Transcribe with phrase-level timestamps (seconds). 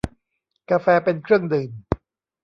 [0.69, 1.71] กาแฟเป็นเครื่องดื่ม